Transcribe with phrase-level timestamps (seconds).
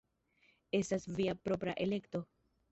[0.79, 2.27] Estas via propra elekto.